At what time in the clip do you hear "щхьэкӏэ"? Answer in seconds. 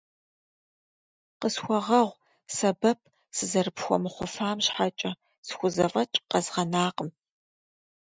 4.65-5.11